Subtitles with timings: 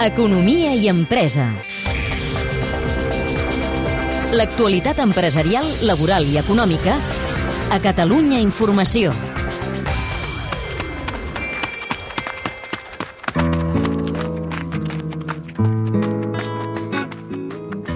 [0.00, 1.50] Economia i empresa.
[4.32, 6.94] L'actualitat empresarial, laboral i econòmica
[7.68, 9.12] a Catalunya Informació.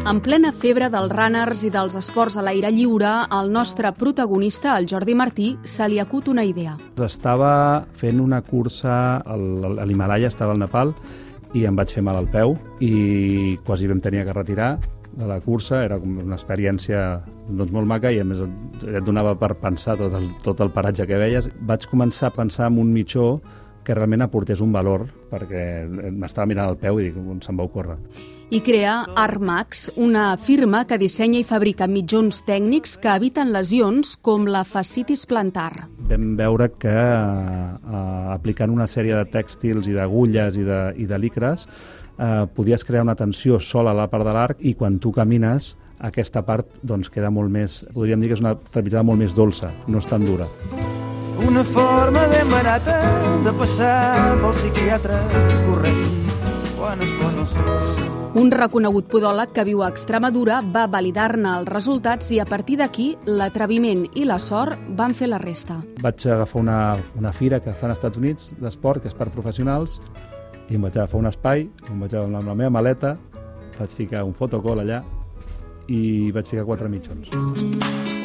[0.05, 4.84] En plena febre dels runners i dels esports a l'aire lliure, al nostre protagonista, el
[4.93, 6.77] Jordi Martí, se li acut una idea.
[7.00, 9.41] Estava fent una cursa a
[9.89, 10.93] l'Himalaya, estava al Nepal,
[11.55, 14.75] i em vaig fer mal al peu i quasi vam tenir que retirar
[15.14, 17.00] de la cursa, era com una experiència
[17.46, 21.07] doncs, molt maca i a més et donava per pensar tot el, tot el paratge
[21.07, 21.46] que veies.
[21.68, 23.36] Vaig començar a pensar en un mitjó
[23.85, 27.69] que realment aportés un valor, perquè m'estava mirant el peu i dic, on se'm va
[27.69, 27.99] ocórrer
[28.55, 34.47] i crea Armax, una firma que dissenya i fabrica mitjons tècnics que eviten lesions com
[34.47, 35.89] la fascitis plantar.
[36.11, 41.19] Vam veure que eh, aplicant una sèrie de tèxtils i d'agulles i, de, i de
[41.19, 45.13] licres eh, podies crear una tensió sola a la part de l'arc i quan tu
[45.13, 49.35] camines aquesta part doncs, queda molt més, podríem dir que és una trepitjada molt més
[49.35, 50.47] dolça, no és tan dura.
[51.55, 52.97] Una forma ben barata
[53.45, 55.21] de passar pel psiquiatre
[55.63, 56.25] corrent
[56.75, 58.01] quan es pon el sol.
[58.43, 63.07] Un reconegut podòleg que viu a Extremadura va validar-ne els resultats i a partir d'aquí
[63.31, 65.79] l'atreviment i la sort van fer la resta.
[66.03, 66.81] Vaig agafar una,
[67.23, 70.01] una fira que fan als Estats Units d'esport, que és per professionals,
[70.67, 73.15] i em vaig agafar un espai, em vaig agafar amb la meva maleta,
[73.79, 75.05] vaig ficar un fotocall allà
[75.87, 78.23] i vaig ficar quatre mitjons.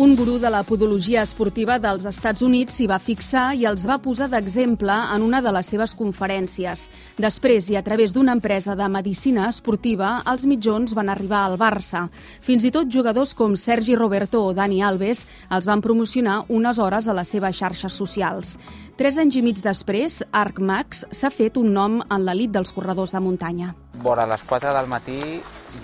[0.00, 3.98] Un gurú de la podologia esportiva dels Estats Units s'hi va fixar i els va
[4.00, 6.86] posar d'exemple en una de les seves conferències.
[7.20, 12.06] Després, i a través d'una empresa de medicina esportiva, els mitjons van arribar al Barça.
[12.40, 17.04] Fins i tot jugadors com Sergi Roberto o Dani Alves els van promocionar unes hores
[17.04, 18.56] a les seves xarxes socials.
[18.96, 23.12] Tres anys i mig després, Arc Max s'ha fet un nom en l'elit dels corredors
[23.12, 23.74] de muntanya.
[24.00, 25.20] Vora les 4 del matí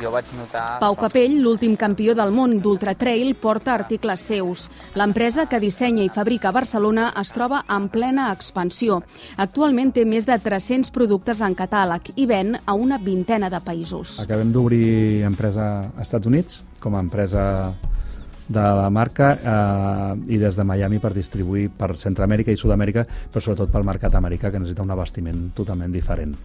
[0.01, 0.65] jo vaig notar...
[0.83, 4.67] Pau Capell, l'últim campió del món d'Ultra Trail, porta articles seus.
[4.99, 9.01] L'empresa que dissenya i fabrica a Barcelona es troba en plena expansió.
[9.43, 14.19] Actualment té més de 300 productes en catàleg i ven a una vintena de països.
[14.25, 17.45] Acabem d'obrir empresa als Estats Units com a empresa
[18.49, 23.43] de la marca eh, i des de Miami per distribuir per Centroamèrica i Sud-amèrica, però
[23.43, 26.37] sobretot pel mercat americà, que necessita un abastiment totalment diferent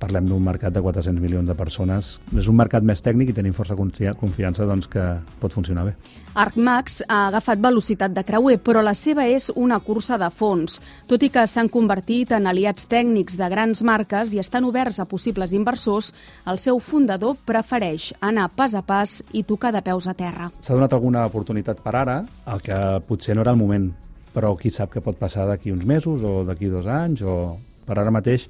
[0.00, 2.14] parlem d'un mercat de 400 milions de persones.
[2.36, 5.04] És un mercat més tècnic i tenim força confiança doncs, que
[5.42, 5.94] pot funcionar bé.
[6.40, 10.78] ArcMax ha agafat velocitat de creuer, però la seva és una cursa de fons.
[11.10, 15.08] Tot i que s'han convertit en aliats tècnics de grans marques i estan oberts a
[15.10, 16.12] possibles inversors,
[16.46, 20.50] el seu fundador prefereix anar pas a pas i tocar de peus a terra.
[20.62, 22.78] S'ha donat alguna oportunitat per ara, el que
[23.08, 23.90] potser no era el moment,
[24.34, 27.34] però qui sap què pot passar d'aquí uns mesos o d'aquí dos anys o
[27.86, 28.46] per ara mateix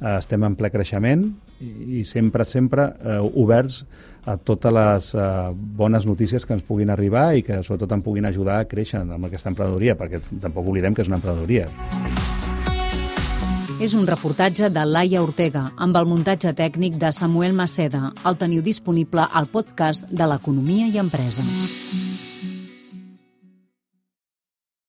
[0.00, 1.24] eh, estem en ple creixement
[1.60, 3.82] i, i sempre, sempre eh, oberts
[4.26, 8.26] a totes les eh, bones notícies que ens puguin arribar i que sobretot em puguin
[8.26, 11.68] ajudar a créixer amb aquesta emprenedoria, perquè tampoc oblidem que és una emprenedoria.
[13.76, 18.08] És un reportatge de Laia Ortega amb el muntatge tècnic de Samuel Maceda.
[18.24, 21.44] El teniu disponible al podcast de l'Economia i Empresa.